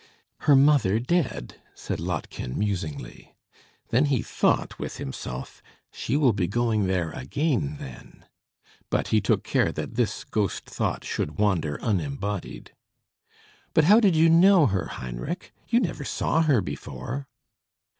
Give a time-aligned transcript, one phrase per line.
[0.49, 3.35] "Her mother dead!" said Lottchen, musingly.
[3.89, 8.25] Then he thought with himself "She will be going there again, then!"
[8.89, 12.73] But he took care that this ghost thought should wander unembodied.
[13.75, 15.53] "But how did you know her, Heinrich?
[15.69, 17.27] You never saw her before."